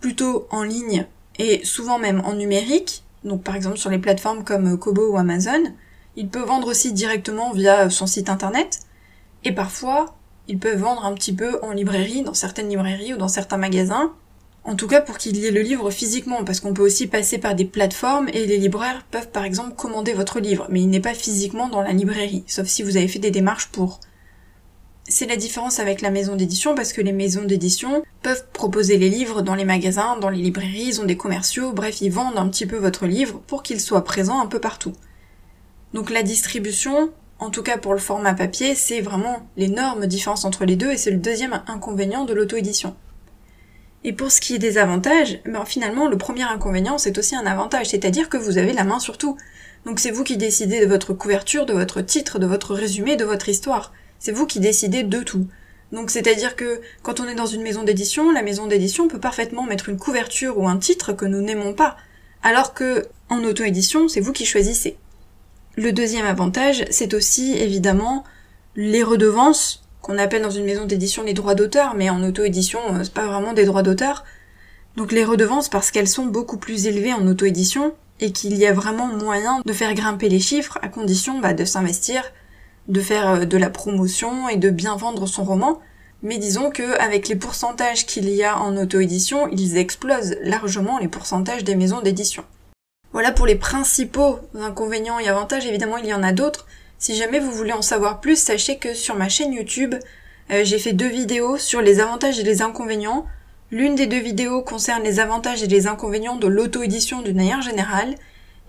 plutôt 0.00 0.46
en 0.50 0.62
ligne 0.62 1.06
et 1.38 1.64
souvent 1.64 1.98
même 1.98 2.20
en 2.24 2.34
numérique, 2.34 3.02
donc 3.24 3.42
par 3.42 3.56
exemple 3.56 3.78
sur 3.78 3.90
les 3.90 3.98
plateformes 3.98 4.44
comme 4.44 4.78
Kobo 4.78 5.12
ou 5.12 5.16
Amazon, 5.16 5.62
il 6.16 6.28
peut 6.28 6.42
vendre 6.42 6.68
aussi 6.68 6.92
directement 6.92 7.52
via 7.52 7.90
son 7.90 8.06
site 8.06 8.28
internet, 8.28 8.80
et 9.42 9.52
parfois 9.52 10.14
il 10.46 10.58
peut 10.58 10.74
vendre 10.74 11.04
un 11.04 11.14
petit 11.14 11.32
peu 11.32 11.58
en 11.62 11.72
librairie, 11.72 12.22
dans 12.22 12.34
certaines 12.34 12.68
librairies 12.68 13.14
ou 13.14 13.16
dans 13.16 13.28
certains 13.28 13.56
magasins, 13.56 14.12
en 14.64 14.76
tout 14.76 14.86
cas 14.86 15.02
pour 15.02 15.18
qu'il 15.18 15.36
y 15.36 15.46
ait 15.46 15.50
le 15.50 15.60
livre 15.60 15.90
physiquement, 15.90 16.42
parce 16.44 16.60
qu'on 16.60 16.72
peut 16.72 16.82
aussi 16.82 17.06
passer 17.06 17.38
par 17.38 17.54
des 17.54 17.66
plateformes 17.66 18.28
et 18.32 18.46
les 18.46 18.56
libraires 18.56 19.04
peuvent 19.10 19.30
par 19.30 19.44
exemple 19.44 19.74
commander 19.76 20.14
votre 20.14 20.40
livre, 20.40 20.66
mais 20.70 20.80
il 20.80 20.88
n'est 20.88 21.00
pas 21.00 21.14
physiquement 21.14 21.68
dans 21.68 21.82
la 21.82 21.92
librairie, 21.92 22.44
sauf 22.46 22.66
si 22.66 22.82
vous 22.82 22.96
avez 22.96 23.08
fait 23.08 23.18
des 23.18 23.30
démarches 23.30 23.68
pour. 23.68 24.00
C'est 25.06 25.26
la 25.26 25.36
différence 25.36 25.80
avec 25.80 26.00
la 26.00 26.10
maison 26.10 26.34
d'édition 26.34 26.74
parce 26.74 26.94
que 26.94 27.02
les 27.02 27.12
maisons 27.12 27.44
d'édition 27.44 28.02
peuvent 28.22 28.46
proposer 28.54 28.96
les 28.96 29.10
livres 29.10 29.42
dans 29.42 29.54
les 29.54 29.66
magasins, 29.66 30.16
dans 30.18 30.30
les 30.30 30.40
librairies, 30.40 30.86
ils 30.88 31.00
ont 31.02 31.04
des 31.04 31.18
commerciaux, 31.18 31.72
bref, 31.72 32.00
ils 32.00 32.10
vendent 32.10 32.38
un 32.38 32.48
petit 32.48 32.64
peu 32.64 32.76
votre 32.76 33.06
livre 33.06 33.42
pour 33.46 33.62
qu'il 33.62 33.80
soit 33.80 34.04
présent 34.04 34.40
un 34.40 34.46
peu 34.46 34.60
partout. 34.60 34.94
Donc 35.92 36.08
la 36.08 36.22
distribution, 36.22 37.10
en 37.38 37.50
tout 37.50 37.62
cas 37.62 37.76
pour 37.76 37.92
le 37.92 38.00
format 38.00 38.32
papier, 38.32 38.74
c'est 38.74 39.02
vraiment 39.02 39.46
l'énorme 39.58 40.06
différence 40.06 40.46
entre 40.46 40.64
les 40.64 40.76
deux 40.76 40.90
et 40.90 40.96
c'est 40.96 41.10
le 41.10 41.18
deuxième 41.18 41.62
inconvénient 41.66 42.24
de 42.24 42.32
l'auto-édition. 42.32 42.96
Et 44.04 44.12
pour 44.12 44.30
ce 44.30 44.40
qui 44.40 44.54
est 44.54 44.58
des 44.58 44.76
avantages, 44.76 45.40
ben 45.46 45.64
finalement 45.64 46.08
le 46.08 46.18
premier 46.18 46.42
inconvénient 46.42 46.98
c'est 46.98 47.16
aussi 47.16 47.34
un 47.34 47.46
avantage, 47.46 47.88
c'est-à-dire 47.88 48.28
que 48.28 48.36
vous 48.36 48.58
avez 48.58 48.74
la 48.74 48.84
main 48.84 49.00
sur 49.00 49.16
tout. 49.16 49.38
Donc 49.86 49.98
c'est 49.98 50.10
vous 50.10 50.24
qui 50.24 50.36
décidez 50.36 50.80
de 50.80 50.86
votre 50.86 51.14
couverture, 51.14 51.64
de 51.64 51.72
votre 51.72 52.02
titre, 52.02 52.38
de 52.38 52.46
votre 52.46 52.74
résumé, 52.74 53.16
de 53.16 53.24
votre 53.24 53.48
histoire. 53.48 53.92
C'est 54.18 54.32
vous 54.32 54.46
qui 54.46 54.60
décidez 54.60 55.02
de 55.02 55.22
tout. 55.22 55.46
Donc 55.92 56.10
c'est-à-dire 56.10 56.56
que 56.56 56.80
quand 57.02 57.20
on 57.20 57.28
est 57.28 57.34
dans 57.34 57.46
une 57.46 57.62
maison 57.62 57.82
d'édition, 57.82 58.30
la 58.30 58.42
maison 58.42 58.66
d'édition 58.66 59.08
peut 59.08 59.20
parfaitement 59.20 59.64
mettre 59.64 59.88
une 59.88 59.98
couverture 59.98 60.58
ou 60.58 60.68
un 60.68 60.76
titre 60.76 61.12
que 61.12 61.24
nous 61.24 61.40
n'aimons 61.40 61.72
pas, 61.72 61.96
alors 62.42 62.74
que 62.74 63.06
en 63.30 63.42
auto-édition, 63.44 64.08
c'est 64.08 64.20
vous 64.20 64.32
qui 64.32 64.44
choisissez. 64.44 64.96
Le 65.76 65.92
deuxième 65.92 66.26
avantage, 66.26 66.84
c'est 66.90 67.14
aussi 67.14 67.54
évidemment 67.56 68.24
les 68.76 69.02
redevances 69.02 69.83
qu'on 70.04 70.18
appelle 70.18 70.42
dans 70.42 70.50
une 70.50 70.66
maison 70.66 70.84
d'édition 70.84 71.22
les 71.22 71.32
droits 71.32 71.54
d'auteur, 71.54 71.94
mais 71.94 72.10
en 72.10 72.22
auto-édition, 72.22 72.78
euh, 72.92 73.04
c'est 73.04 73.14
pas 73.14 73.26
vraiment 73.26 73.54
des 73.54 73.64
droits 73.64 73.82
d'auteur. 73.82 74.24
Donc 74.96 75.12
les 75.12 75.24
redevances 75.24 75.70
parce 75.70 75.90
qu'elles 75.90 76.08
sont 76.08 76.26
beaucoup 76.26 76.58
plus 76.58 76.86
élevées 76.86 77.14
en 77.14 77.26
auto-édition 77.26 77.94
et 78.20 78.30
qu'il 78.30 78.54
y 78.54 78.66
a 78.66 78.72
vraiment 78.74 79.06
moyen 79.06 79.62
de 79.64 79.72
faire 79.72 79.94
grimper 79.94 80.28
les 80.28 80.40
chiffres 80.40 80.78
à 80.82 80.88
condition 80.88 81.40
bah, 81.40 81.54
de 81.54 81.64
s'investir 81.64 82.22
de 82.86 83.00
faire 83.00 83.30
euh, 83.30 83.44
de 83.46 83.56
la 83.56 83.70
promotion 83.70 84.46
et 84.50 84.58
de 84.58 84.68
bien 84.68 84.94
vendre 84.94 85.26
son 85.26 85.42
roman, 85.42 85.80
mais 86.22 86.36
disons 86.36 86.70
que 86.70 86.98
avec 87.00 87.28
les 87.28 87.36
pourcentages 87.36 88.04
qu'il 88.04 88.28
y 88.28 88.44
a 88.44 88.58
en 88.58 88.76
auto-édition, 88.76 89.48
ils 89.52 89.78
explosent 89.78 90.36
largement 90.42 90.98
les 90.98 91.08
pourcentages 91.08 91.64
des 91.64 91.76
maisons 91.76 92.02
d'édition. 92.02 92.44
Voilà 93.12 93.32
pour 93.32 93.46
les 93.46 93.54
principaux 93.54 94.40
inconvénients 94.54 95.18
et 95.18 95.28
avantages, 95.28 95.66
évidemment 95.66 95.96
il 95.96 96.06
y 96.06 96.14
en 96.14 96.22
a 96.22 96.32
d'autres. 96.32 96.66
Si 97.06 97.14
jamais 97.16 97.38
vous 97.38 97.52
voulez 97.52 97.74
en 97.74 97.82
savoir 97.82 98.22
plus, 98.22 98.40
sachez 98.40 98.78
que 98.78 98.94
sur 98.94 99.14
ma 99.14 99.28
chaîne 99.28 99.52
YouTube, 99.52 99.94
euh, 100.50 100.64
j'ai 100.64 100.78
fait 100.78 100.94
deux 100.94 101.10
vidéos 101.10 101.58
sur 101.58 101.82
les 101.82 102.00
avantages 102.00 102.40
et 102.40 102.44
les 102.44 102.62
inconvénients. 102.62 103.26
L'une 103.70 103.94
des 103.94 104.06
deux 104.06 104.20
vidéos 104.20 104.62
concerne 104.62 105.02
les 105.02 105.20
avantages 105.20 105.62
et 105.62 105.66
les 105.66 105.86
inconvénients 105.86 106.36
de 106.36 106.46
l'auto-édition 106.46 107.20
d'une 107.20 107.36
manière 107.36 107.60
générale, 107.60 108.14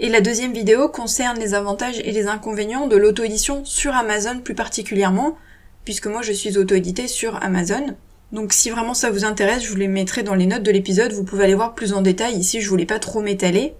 et 0.01 0.10
la 0.10 0.20
deuxième 0.20 0.51
vidéo 0.51 0.89
concerne 0.89 1.39
les 1.39 1.54
avantages 1.54 2.00
et 2.00 2.12
les 2.12 2.27
inconvénients 2.27 2.88
de 2.88 2.98
l'auto-édition 2.98 3.63
sur 3.63 3.96
Amazon 3.96 4.42
plus 4.42 4.54
particulièrement, 4.54 5.38
puisque 5.86 6.08
moi 6.08 6.22
je 6.22 6.34
suis 6.34 6.58
auto-édité 6.58 7.08
sur 7.08 7.42
Amazon. 7.42 7.96
Donc 8.34 8.51
si 8.51 8.70
vraiment 8.70 8.96
ça 8.96 9.12
vous 9.12 9.24
intéresse, 9.24 9.63
je 9.63 9.70
vous 9.70 9.77
les 9.77 9.88
mettrai 9.88 10.24
dans 10.24 10.36
les 10.36 10.46
notes 10.46 10.63
de 10.63 10.72
l'épisode, 10.72 11.13
vous 11.13 11.24
pouvez 11.24 11.46
aller 11.46 11.56
voir 11.56 11.74
plus 11.74 11.94
en 11.94 12.01
détail, 12.01 12.36
ici 12.36 12.60
je 12.60 12.68
voulais 12.68 12.86
pas 12.86 13.00
trop 13.00 13.22
m'étaler. 13.22 13.75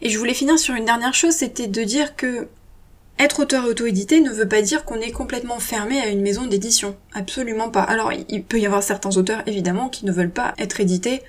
Et 0.00 0.08
je 0.08 0.18
voulais 0.18 0.32
finir 0.32 0.58
sur 0.58 0.74
une 0.74 0.86
dernière 0.86 1.12
chose, 1.12 1.34
c'était 1.34 1.66
de 1.66 1.82
dire 1.82 2.16
que 2.16 2.48
être 3.18 3.40
auteur 3.40 3.66
auto-édité 3.66 4.20
ne 4.20 4.30
veut 4.30 4.48
pas 4.48 4.62
dire 4.62 4.84
qu'on 4.84 5.00
est 5.00 5.10
complètement 5.10 5.58
fermé 5.58 6.00
à 6.00 6.08
une 6.08 6.22
maison 6.22 6.46
d'édition. 6.46 6.96
Absolument 7.14 7.70
pas. 7.70 7.82
Alors 7.82 8.12
il 8.28 8.44
peut 8.44 8.58
y 8.58 8.66
avoir 8.66 8.82
certains 8.82 9.16
auteurs 9.16 9.42
évidemment 9.46 9.88
qui 9.88 10.04
ne 10.04 10.12
veulent 10.12 10.30
pas 10.30 10.54
être 10.58 10.80
édités 10.80 11.22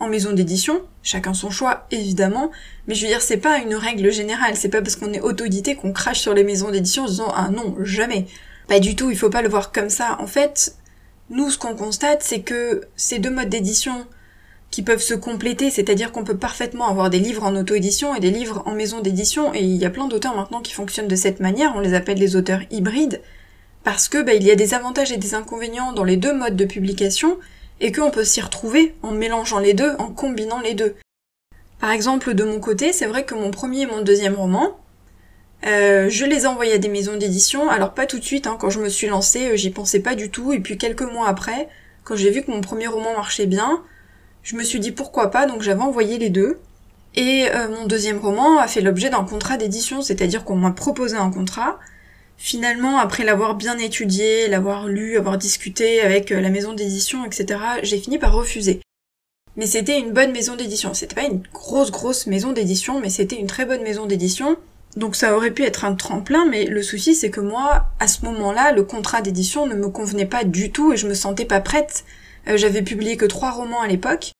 en 0.00 0.08
maison 0.08 0.32
d'édition, 0.32 0.82
chacun 1.02 1.34
son 1.34 1.50
choix 1.50 1.86
évidemment, 1.90 2.50
mais 2.86 2.94
je 2.94 3.02
veux 3.02 3.08
dire 3.08 3.22
c'est 3.22 3.36
pas 3.36 3.58
une 3.58 3.74
règle 3.74 4.10
générale, 4.10 4.56
c'est 4.56 4.68
pas 4.68 4.82
parce 4.82 4.96
qu'on 4.96 5.12
est 5.12 5.20
auto-édité 5.20 5.76
qu'on 5.76 5.92
crache 5.92 6.20
sur 6.20 6.34
les 6.34 6.44
maisons 6.44 6.70
d'édition 6.70 7.04
en 7.04 7.08
disant 7.08 7.32
ah 7.34 7.48
non, 7.50 7.76
jamais. 7.82 8.26
Pas 8.68 8.80
du 8.80 8.96
tout, 8.96 9.10
il 9.10 9.16
faut 9.16 9.30
pas 9.30 9.42
le 9.42 9.48
voir 9.48 9.72
comme 9.72 9.90
ça. 9.90 10.16
En 10.20 10.26
fait, 10.26 10.76
nous, 11.30 11.50
ce 11.50 11.58
qu'on 11.58 11.74
constate, 11.74 12.22
c'est 12.22 12.40
que 12.40 12.82
ces 12.96 13.18
deux 13.18 13.30
modes 13.30 13.48
d'édition 13.48 14.06
qui 14.74 14.82
peuvent 14.82 15.00
se 15.00 15.14
compléter, 15.14 15.70
c'est-à-dire 15.70 16.10
qu'on 16.10 16.24
peut 16.24 16.36
parfaitement 16.36 16.88
avoir 16.88 17.08
des 17.08 17.20
livres 17.20 17.44
en 17.44 17.54
auto-édition 17.54 18.16
et 18.16 18.18
des 18.18 18.32
livres 18.32 18.64
en 18.66 18.72
maison 18.72 18.98
d'édition, 18.98 19.54
et 19.54 19.60
il 19.60 19.76
y 19.76 19.84
a 19.84 19.90
plein 19.90 20.08
d'auteurs 20.08 20.34
maintenant 20.34 20.62
qui 20.62 20.72
fonctionnent 20.72 21.06
de 21.06 21.14
cette 21.14 21.38
manière, 21.38 21.74
on 21.76 21.80
les 21.80 21.94
appelle 21.94 22.18
les 22.18 22.34
auteurs 22.34 22.62
hybrides, 22.72 23.20
parce 23.84 24.08
que 24.08 24.20
bah, 24.20 24.34
il 24.34 24.42
y 24.42 24.50
a 24.50 24.56
des 24.56 24.74
avantages 24.74 25.12
et 25.12 25.16
des 25.16 25.36
inconvénients 25.36 25.92
dans 25.92 26.02
les 26.02 26.16
deux 26.16 26.34
modes 26.34 26.56
de 26.56 26.64
publication, 26.64 27.38
et 27.80 27.92
qu'on 27.92 28.10
peut 28.10 28.24
s'y 28.24 28.40
retrouver 28.40 28.96
en 29.02 29.12
mélangeant 29.12 29.60
les 29.60 29.74
deux, 29.74 29.92
en 30.00 30.08
combinant 30.08 30.58
les 30.58 30.74
deux. 30.74 30.96
Par 31.78 31.92
exemple, 31.92 32.34
de 32.34 32.42
mon 32.42 32.58
côté, 32.58 32.92
c'est 32.92 33.06
vrai 33.06 33.24
que 33.24 33.36
mon 33.36 33.52
premier 33.52 33.82
et 33.82 33.86
mon 33.86 34.02
deuxième 34.02 34.34
roman, 34.34 34.76
euh, 35.68 36.08
je 36.08 36.24
les 36.24 36.42
ai 36.42 36.46
envoyés 36.46 36.72
à 36.72 36.78
des 36.78 36.88
maisons 36.88 37.16
d'édition, 37.16 37.70
alors 37.70 37.94
pas 37.94 38.06
tout 38.06 38.18
de 38.18 38.24
suite, 38.24 38.48
hein, 38.48 38.56
quand 38.58 38.70
je 38.70 38.80
me 38.80 38.88
suis 38.88 39.06
lancée, 39.06 39.50
euh, 39.50 39.56
j'y 39.56 39.70
pensais 39.70 40.00
pas 40.00 40.16
du 40.16 40.30
tout, 40.30 40.52
et 40.52 40.58
puis 40.58 40.78
quelques 40.78 41.02
mois 41.02 41.28
après, 41.28 41.68
quand 42.02 42.16
j'ai 42.16 42.32
vu 42.32 42.42
que 42.42 42.50
mon 42.50 42.60
premier 42.60 42.88
roman 42.88 43.12
marchait 43.12 43.46
bien, 43.46 43.80
je 44.44 44.56
me 44.56 44.62
suis 44.62 44.78
dit 44.78 44.92
pourquoi 44.92 45.30
pas, 45.30 45.46
donc 45.46 45.62
j'avais 45.62 45.82
envoyé 45.82 46.18
les 46.18 46.30
deux. 46.30 46.60
Et 47.16 47.46
euh, 47.50 47.68
mon 47.68 47.86
deuxième 47.86 48.18
roman 48.18 48.58
a 48.58 48.68
fait 48.68 48.80
l'objet 48.80 49.10
d'un 49.10 49.24
contrat 49.24 49.56
d'édition, 49.56 50.02
c'est-à-dire 50.02 50.44
qu'on 50.44 50.56
m'a 50.56 50.70
proposé 50.70 51.16
un 51.16 51.30
contrat. 51.30 51.78
Finalement, 52.36 52.98
après 52.98 53.24
l'avoir 53.24 53.54
bien 53.54 53.78
étudié, 53.78 54.48
l'avoir 54.48 54.86
lu, 54.86 55.16
avoir 55.16 55.38
discuté 55.38 56.00
avec 56.00 56.30
la 56.30 56.50
maison 56.50 56.74
d'édition, 56.74 57.24
etc., 57.24 57.60
j'ai 57.82 57.98
fini 57.98 58.18
par 58.18 58.34
refuser. 58.34 58.80
Mais 59.56 59.66
c'était 59.66 59.98
une 59.98 60.12
bonne 60.12 60.32
maison 60.32 60.56
d'édition. 60.56 60.94
C'était 60.94 61.14
pas 61.14 61.26
une 61.26 61.42
grosse 61.52 61.92
grosse 61.92 62.26
maison 62.26 62.52
d'édition, 62.52 63.00
mais 63.00 63.08
c'était 63.08 63.36
une 63.36 63.46
très 63.46 63.64
bonne 63.64 63.82
maison 63.82 64.06
d'édition. 64.06 64.56
Donc 64.96 65.16
ça 65.16 65.36
aurait 65.36 65.52
pu 65.52 65.64
être 65.64 65.84
un 65.84 65.94
tremplin, 65.94 66.46
mais 66.50 66.66
le 66.66 66.82
souci 66.82 67.14
c'est 67.14 67.30
que 67.30 67.40
moi, 67.40 67.86
à 67.98 68.08
ce 68.08 68.24
moment-là, 68.26 68.72
le 68.72 68.84
contrat 68.84 69.22
d'édition 69.22 69.66
ne 69.66 69.74
me 69.74 69.88
convenait 69.88 70.26
pas 70.26 70.44
du 70.44 70.70
tout 70.70 70.92
et 70.92 70.96
je 70.96 71.08
me 71.08 71.14
sentais 71.14 71.44
pas 71.44 71.60
prête. 71.60 72.04
Euh, 72.48 72.56
j'avais 72.56 72.82
publié 72.82 73.16
que 73.16 73.24
trois 73.24 73.50
romans 73.50 73.80
à 73.80 73.88
l'époque. 73.88 74.33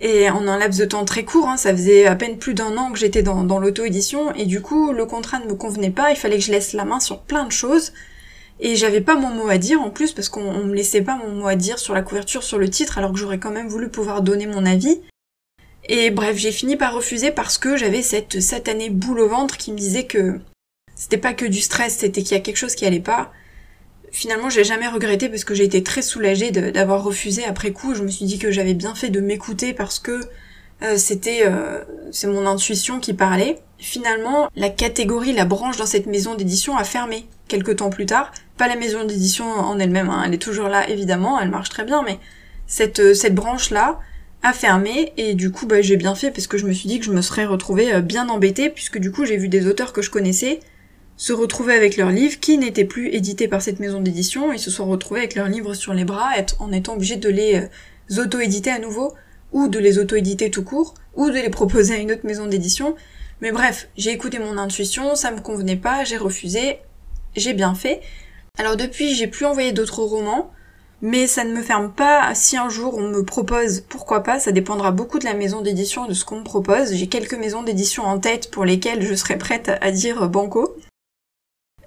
Et 0.00 0.30
en 0.30 0.48
un 0.48 0.58
laps 0.58 0.80
de 0.80 0.86
temps 0.86 1.04
très 1.04 1.24
court, 1.24 1.48
hein, 1.48 1.58
ça 1.58 1.72
faisait 1.72 2.06
à 2.06 2.16
peine 2.16 2.38
plus 2.38 2.54
d'un 2.54 2.76
an 2.78 2.90
que 2.90 2.98
j'étais 2.98 3.22
dans, 3.22 3.58
l'auto-édition, 3.58 4.32
et 4.34 4.46
du 4.46 4.62
coup, 4.62 4.92
le 4.92 5.04
contrat 5.04 5.40
ne 5.40 5.46
me 5.46 5.54
convenait 5.54 5.90
pas, 5.90 6.10
il 6.10 6.16
fallait 6.16 6.38
que 6.38 6.44
je 6.44 6.52
laisse 6.52 6.72
la 6.72 6.86
main 6.86 7.00
sur 7.00 7.20
plein 7.20 7.44
de 7.44 7.52
choses, 7.52 7.92
et 8.60 8.76
j'avais 8.76 9.02
pas 9.02 9.16
mon 9.16 9.28
mot 9.28 9.48
à 9.48 9.58
dire 9.58 9.82
en 9.82 9.90
plus, 9.90 10.12
parce 10.12 10.30
qu'on 10.30 10.64
me 10.64 10.74
laissait 10.74 11.02
pas 11.02 11.16
mon 11.16 11.32
mot 11.32 11.46
à 11.48 11.54
dire 11.54 11.78
sur 11.78 11.92
la 11.92 12.00
couverture, 12.00 12.42
sur 12.42 12.58
le 12.58 12.70
titre, 12.70 12.96
alors 12.96 13.12
que 13.12 13.18
j'aurais 13.18 13.38
quand 13.38 13.50
même 13.50 13.68
voulu 13.68 13.90
pouvoir 13.90 14.22
donner 14.22 14.46
mon 14.46 14.64
avis. 14.64 15.00
Et 15.84 16.10
bref, 16.10 16.36
j'ai 16.36 16.52
fini 16.52 16.76
par 16.76 16.94
refuser 16.94 17.30
parce 17.30 17.58
que 17.58 17.76
j'avais 17.76 18.02
cette 18.02 18.40
satanée 18.40 18.90
boule 18.90 19.20
au 19.20 19.28
ventre 19.28 19.56
qui 19.56 19.72
me 19.72 19.76
disait 19.78 20.04
que 20.04 20.38
c'était 20.94 21.18
pas 21.18 21.34
que 21.34 21.46
du 21.46 21.60
stress, 21.60 21.96
c'était 21.96 22.22
qu'il 22.22 22.36
y 22.36 22.40
a 22.40 22.42
quelque 22.42 22.56
chose 22.56 22.74
qui 22.74 22.86
allait 22.86 23.00
pas. 23.00 23.32
Finalement, 24.12 24.50
j'ai 24.50 24.64
jamais 24.64 24.88
regretté 24.88 25.28
parce 25.28 25.44
que 25.44 25.54
j'ai 25.54 25.64
été 25.64 25.82
très 25.82 26.02
soulagée 26.02 26.50
d'avoir 26.50 27.02
refusé 27.04 27.44
après 27.44 27.72
coup. 27.72 27.94
Je 27.94 28.02
me 28.02 28.08
suis 28.08 28.24
dit 28.24 28.38
que 28.38 28.50
j'avais 28.50 28.74
bien 28.74 28.94
fait 28.94 29.08
de 29.08 29.20
m'écouter 29.20 29.72
parce 29.72 29.98
que 29.98 30.20
euh, 30.82 30.96
c'était 30.96 31.42
euh, 31.44 31.84
c'est 32.10 32.26
mon 32.26 32.46
intuition 32.46 32.98
qui 33.00 33.14
parlait. 33.14 33.58
Finalement, 33.78 34.50
la 34.56 34.68
catégorie, 34.68 35.32
la 35.32 35.44
branche 35.44 35.76
dans 35.76 35.86
cette 35.86 36.06
maison 36.06 36.34
d'édition 36.34 36.76
a 36.76 36.84
fermé 36.84 37.26
quelques 37.48 37.76
temps 37.76 37.90
plus 37.90 38.06
tard. 38.06 38.32
Pas 38.56 38.68
la 38.68 38.76
maison 38.76 39.04
d'édition 39.04 39.46
en 39.46 39.78
elle-même, 39.78 40.10
hein. 40.10 40.22
elle 40.26 40.34
est 40.34 40.38
toujours 40.38 40.68
là 40.68 40.88
évidemment, 40.88 41.40
elle 41.40 41.48
marche 41.48 41.70
très 41.70 41.84
bien, 41.84 42.02
mais 42.02 42.18
cette, 42.66 43.14
cette 43.14 43.34
branche 43.34 43.70
là 43.70 44.00
a 44.42 44.52
fermé 44.52 45.12
et 45.16 45.34
du 45.34 45.50
coup 45.50 45.66
bah, 45.66 45.82
j'ai 45.82 45.96
bien 45.96 46.14
fait 46.14 46.30
parce 46.30 46.46
que 46.46 46.56
je 46.56 46.66
me 46.66 46.72
suis 46.72 46.88
dit 46.88 46.98
que 46.98 47.04
je 47.04 47.12
me 47.12 47.20
serais 47.20 47.44
retrouvée 47.44 47.94
euh, 47.94 48.00
bien 48.00 48.28
embêtée 48.28 48.70
puisque 48.70 48.98
du 48.98 49.12
coup 49.12 49.24
j'ai 49.24 49.36
vu 49.36 49.48
des 49.48 49.66
auteurs 49.66 49.92
que 49.92 50.02
je 50.02 50.10
connaissais 50.10 50.60
se 51.20 51.34
retrouver 51.34 51.74
avec 51.74 51.98
leurs 51.98 52.12
livres 52.12 52.40
qui 52.40 52.56
n'étaient 52.56 52.86
plus 52.86 53.08
édités 53.14 53.46
par 53.46 53.60
cette 53.60 53.78
maison 53.78 54.00
d'édition, 54.00 54.54
ils 54.54 54.58
se 54.58 54.70
sont 54.70 54.86
retrouvés 54.86 55.20
avec 55.20 55.34
leurs 55.34 55.50
livres 55.50 55.74
sur 55.74 55.92
les 55.92 56.06
bras 56.06 56.30
en 56.60 56.72
étant 56.72 56.94
obligés 56.94 57.16
de 57.16 57.28
les 57.28 57.56
euh, 57.56 58.22
auto-éditer 58.22 58.70
à 58.70 58.78
nouveau 58.78 59.12
ou 59.52 59.68
de 59.68 59.78
les 59.78 59.98
auto-éditer 59.98 60.50
tout 60.50 60.64
court 60.64 60.94
ou 61.14 61.28
de 61.28 61.34
les 61.34 61.50
proposer 61.50 61.92
à 61.92 61.98
une 61.98 62.10
autre 62.10 62.24
maison 62.24 62.46
d'édition. 62.46 62.96
Mais 63.42 63.52
bref, 63.52 63.88
j'ai 63.98 64.12
écouté 64.12 64.38
mon 64.38 64.56
intuition, 64.56 65.14
ça 65.14 65.30
me 65.30 65.40
convenait 65.42 65.76
pas, 65.76 66.04
j'ai 66.04 66.16
refusé, 66.16 66.78
j'ai 67.36 67.52
bien 67.52 67.74
fait. 67.74 68.00
Alors 68.56 68.76
depuis, 68.76 69.14
j'ai 69.14 69.26
plus 69.26 69.44
envoyé 69.44 69.72
d'autres 69.72 70.02
romans, 70.02 70.50
mais 71.02 71.26
ça 71.26 71.44
ne 71.44 71.54
me 71.54 71.60
ferme 71.60 71.92
pas 71.92 72.34
si 72.34 72.56
un 72.56 72.70
jour 72.70 72.94
on 72.96 73.08
me 73.08 73.26
propose, 73.26 73.82
pourquoi 73.82 74.22
pas, 74.22 74.40
ça 74.40 74.52
dépendra 74.52 74.90
beaucoup 74.90 75.18
de 75.18 75.26
la 75.26 75.34
maison 75.34 75.60
d'édition 75.60 76.06
de 76.06 76.14
ce 76.14 76.24
qu'on 76.24 76.38
me 76.38 76.44
propose. 76.44 76.94
J'ai 76.94 77.08
quelques 77.08 77.38
maisons 77.38 77.62
d'édition 77.62 78.04
en 78.04 78.18
tête 78.18 78.50
pour 78.50 78.64
lesquelles 78.64 79.02
je 79.02 79.14
serais 79.14 79.36
prête 79.36 79.70
à 79.82 79.90
dire 79.90 80.26
banco. 80.30 80.74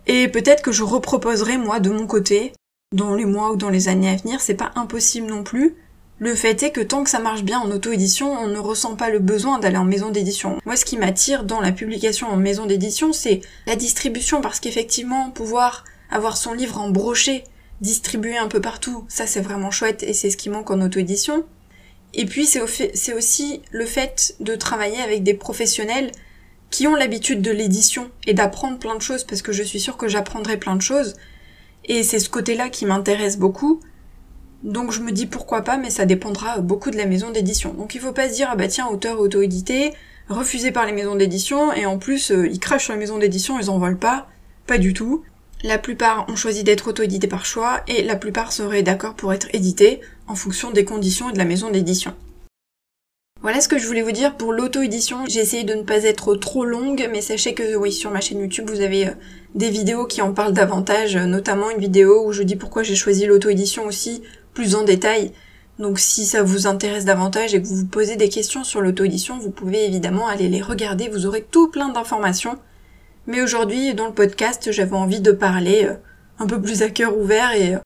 Et 0.07 0.27
peut-être 0.27 0.62
que 0.62 0.72
je 0.72 0.83
reproposerai 0.83 1.57
moi 1.57 1.79
de 1.79 1.89
mon 1.89 2.07
côté, 2.07 2.53
dans 2.93 3.15
les 3.15 3.25
mois 3.25 3.51
ou 3.51 3.55
dans 3.55 3.69
les 3.69 3.88
années 3.88 4.10
à 4.10 4.15
venir, 4.15 4.41
c'est 4.41 4.53
pas 4.53 4.72
impossible 4.75 5.27
non 5.27 5.43
plus. 5.43 5.75
Le 6.19 6.36
fait 6.36 6.62
est 6.63 6.72
que 6.72 6.81
tant 6.81 7.03
que 7.03 7.10
ça 7.10 7.19
marche 7.19 7.43
bien 7.43 7.60
en 7.60 7.72
auto-édition, 7.72 8.31
on 8.31 8.48
ne 8.48 8.60
ressent 8.60 8.95
pas 8.95 9.10
le 9.10 9.19
besoin 9.19 9.60
d'aller 9.60 9.77
en 9.77 9.83
maison 9.83 10.10
d'édition. 10.10 10.57
Moi, 10.65 10.75
ce 10.75 10.86
qui 10.86 10.98
m'attire 10.98 11.43
dans 11.43 11.60
la 11.60 11.72
publication 11.72 12.27
en 12.27 12.38
maison 12.38 12.65
d'édition, 12.65 13.13
c'est 13.13 13.41
la 13.65 13.75
distribution, 13.75 14.39
parce 14.39 14.60
qu'effectivement, 14.60 15.31
pouvoir 15.31 15.83
avoir 16.12 16.38
son 16.38 16.53
livre 16.53 16.79
en 16.79 16.89
brochet, 16.89 17.43
distribué 17.81 18.38
un 18.38 18.48
peu 18.48 18.62
partout, 18.62 19.03
ça 19.10 19.25
c'est 19.25 19.41
vraiment 19.41 19.72
chouette 19.72 20.03
et 20.03 20.13
c'est 20.13 20.29
ce 20.29 20.38
qui 20.38 20.50
manque 20.50 20.69
en 20.69 20.79
auto-édition. 20.81 21.43
Et 22.13 22.25
puis 22.25 22.45
c'est 22.45 22.62
aussi 23.13 23.62
le 23.72 23.86
fait 23.86 24.36
de 24.39 24.55
travailler 24.55 25.01
avec 25.01 25.24
des 25.24 25.33
professionnels 25.33 26.12
qui 26.74 26.88
ont 26.88 26.96
l'habitude 26.96 27.44
de 27.44 27.51
l'édition 27.51 28.10
et 28.25 28.34
d'apprendre 28.34 28.80
plein 28.80 28.96
de 28.96 29.01
choses 29.01 29.24
parce 29.25 29.44
que 29.44 29.51
je 29.51 29.62
suis 29.62 29.80
sûre 29.80 29.96
que 29.96 30.08
j'apprendrai 30.08 30.58
plein 30.58 30.75
de 30.75 30.82
choses. 30.82 31.13
Et 31.86 32.01
c'est 32.01 32.18
ce 32.18 32.32
côté-là 32.32 32.70
qui 32.70 32.88
m'intéresse 32.88 33.38
beaucoup. 33.38 33.80
Donc 34.63 34.92
je 34.92 35.01
me 35.01 35.12
dis 35.12 35.27
pourquoi 35.27 35.62
pas, 35.62 35.77
mais 35.77 35.92
ça 35.92 36.06
dépendra 36.06 36.62
beaucoup 36.62 36.89
de 36.89 36.98
la 36.98 37.06
maison 37.06 37.30
d'édition. 37.30 37.75
Donc 37.75 37.94
il 37.94 38.01
faut 38.01 38.12
pas 38.12 38.27
se 38.27 38.34
dire 38.34 38.48
ah 38.51 38.56
bah 38.56 38.68
tiens 38.68 38.88
auteur 38.88 39.20
auto-édité, 39.20 39.94
refusé 40.30 40.72
par 40.72 40.88
les 40.88 40.94
maisons 40.94 41.13
d'édition 41.13 41.72
et 41.74 41.86
en 41.86 42.00
plus 42.00 42.32
euh, 42.32 42.48
ils 42.48 42.60
crachent 42.60 42.86
sur 42.86 42.94
les 42.94 43.00
maisons 43.00 43.20
d'édition, 43.20 43.60
ils 43.60 43.70
en 43.70 43.77
volent 43.77 43.96
pas. 43.96 44.27
Pas 44.65 44.80
du 44.80 44.94
tout. 44.94 45.24
La 45.62 45.77
plupart 45.77 46.27
ont 46.27 46.36
choisi 46.36 46.63
d'être 46.63 46.88
auto-édités 46.88 47.27
par 47.27 47.46
choix 47.46 47.82
et 47.88 48.01
la 48.01 48.15
plupart 48.15 48.51
seraient 48.51 48.82
d'accord 48.82 49.13
pour 49.13 49.32
être 49.32 49.48
édités 49.53 50.01
en 50.25 50.34
fonction 50.34 50.72
des 50.72 50.86
conditions 50.86 51.30
et 51.30 51.34
de 51.34 51.38
la 51.38 51.46
maison 51.46 51.70
d'édition. 51.70 52.15
Voilà 53.43 53.59
ce 53.59 53.67
que 53.67 53.77
je 53.77 53.85
voulais 53.88 54.01
vous 54.01 54.13
dire 54.13 54.38
pour 54.38 54.53
l'auto-édition. 54.53 55.25
J'ai 55.27 55.41
essayé 55.41 55.65
de 55.65 55.73
ne 55.73 55.81
pas 55.81 56.05
être 56.05 56.33
trop 56.35 56.63
longue, 56.63 57.09
mais 57.12 57.19
sachez 57.19 57.53
que 57.53 57.75
oui, 57.75 57.91
sur 57.91 58.09
ma 58.09 58.21
chaîne 58.21 58.39
YouTube, 58.39 58.69
vous 58.69 58.79
avez 58.79 59.09
euh, 59.09 59.13
des 59.53 59.69
vidéos 59.69 60.05
qui 60.05 60.21
en 60.21 60.33
parlent 60.33 60.53
davantage, 60.53 61.17
notamment 61.17 61.69
une 61.69 61.81
vidéo 61.81 62.25
où 62.25 62.31
je 62.31 62.41
dis 62.41 62.55
pourquoi 62.55 62.83
j'ai 62.83 62.95
choisi 62.95 63.25
l'auto-édition 63.25 63.85
aussi, 63.85 64.23
plus 64.53 64.75
en 64.75 64.83
détail. 64.85 65.33
Donc 65.77 66.00
si 66.00 66.25
ça 66.25 66.41
vous 66.41 66.67
intéresse 66.67 67.03
davantage 67.03 67.53
et 67.53 67.62
que 67.62 67.67
vous 67.67 67.75
vous 67.75 67.85
posez 67.85 68.15
des 68.15 68.29
questions 68.29 68.63
sur 68.63 68.79
l'auto-édition, 68.79 69.38
vous 69.39 69.51
pouvez 69.51 69.85
évidemment 69.85 70.29
aller 70.29 70.47
les 70.47 70.62
regarder, 70.62 71.09
vous 71.09 71.25
aurez 71.25 71.41
tout 71.41 71.67
plein 71.67 71.89
d'informations. 71.89 72.57
Mais 73.27 73.41
aujourd'hui, 73.41 73.93
dans 73.93 74.07
le 74.07 74.13
podcast, 74.13 74.71
j'avais 74.71 74.95
envie 74.95 75.19
de 75.19 75.33
parler 75.33 75.83
euh, 75.83 75.95
un 76.39 76.47
peu 76.47 76.62
plus 76.62 76.81
à 76.81 76.89
cœur 76.89 77.17
ouvert 77.17 77.51
et 77.51 77.75
euh, 77.75 77.79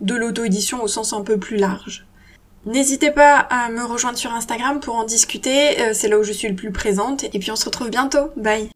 de 0.00 0.16
l'auto-édition 0.16 0.82
au 0.82 0.88
sens 0.88 1.12
un 1.12 1.22
peu 1.22 1.38
plus 1.38 1.56
large. 1.56 2.04
N'hésitez 2.66 3.10
pas 3.10 3.36
à 3.36 3.68
me 3.70 3.84
rejoindre 3.84 4.18
sur 4.18 4.32
Instagram 4.32 4.80
pour 4.80 4.94
en 4.94 5.04
discuter, 5.04 5.80
euh, 5.80 5.90
c'est 5.92 6.08
là 6.08 6.18
où 6.18 6.22
je 6.22 6.32
suis 6.32 6.48
le 6.48 6.54
plus 6.54 6.72
présente. 6.72 7.24
Et 7.24 7.38
puis 7.38 7.50
on 7.50 7.56
se 7.56 7.64
retrouve 7.66 7.90
bientôt. 7.90 8.30
Bye 8.36 8.70